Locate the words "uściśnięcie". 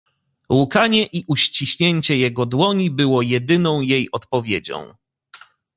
1.27-2.17